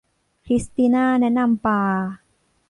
[0.45, 1.81] คริสติน่าแนะนำปลา